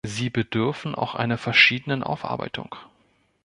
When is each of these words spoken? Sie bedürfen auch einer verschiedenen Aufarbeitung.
Sie 0.03 0.31
bedürfen 0.31 0.95
auch 0.95 1.13
einer 1.13 1.37
verschiedenen 1.37 2.01
Aufarbeitung. 2.01 2.75